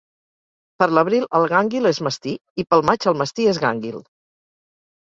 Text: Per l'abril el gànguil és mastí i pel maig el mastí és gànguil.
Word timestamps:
Per 0.83 0.87
l'abril 0.97 1.27
el 1.41 1.45
gànguil 1.51 1.91
és 1.91 2.01
mastí 2.09 2.35
i 2.65 2.69
pel 2.71 2.87
maig 2.93 3.09
el 3.13 3.21
mastí 3.25 3.51
és 3.55 3.65
gànguil. 3.69 4.07